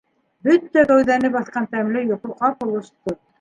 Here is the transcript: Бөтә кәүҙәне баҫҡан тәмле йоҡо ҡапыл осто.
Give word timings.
Бөтә 0.45 0.85
кәүҙәне 0.91 1.31
баҫҡан 1.35 1.69
тәмле 1.75 2.03
йоҡо 2.09 2.35
ҡапыл 2.41 2.75
осто. 2.81 3.17